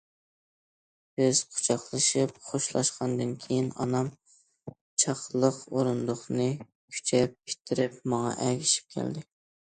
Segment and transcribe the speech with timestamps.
[1.19, 4.09] بىز قۇچاقلىشىپ خوشلاشقاندىن كېيىن، ئانام
[5.05, 9.27] چاقلىق ئورۇندۇقنى كۈچەپ ئىتتىرىپ، ماڭا ئەگىشىپ كەلدى.